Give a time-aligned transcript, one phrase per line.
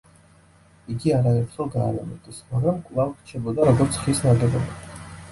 [0.93, 4.79] იგი არაერთხელ გაარემონტეს, მაგრამ კვლავ რჩებოდა, როგორც ხის ნაგებობა.